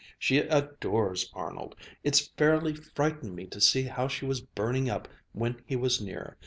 She 0.17 0.39
adores 0.39 1.29
Arnold! 1.35 1.75
It 2.03 2.31
fairly 2.35 2.73
frightened 2.73 3.35
me 3.35 3.45
to 3.45 3.61
see 3.61 3.83
how 3.83 4.07
she 4.07 4.25
was 4.25 4.41
burning 4.41 4.89
up 4.89 5.07
when 5.31 5.61
he 5.67 5.75
was 5.75 6.01
near. 6.01 6.37